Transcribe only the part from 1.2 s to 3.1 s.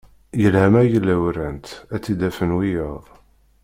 uran-tt ad tt-id-afen wiyaḍ.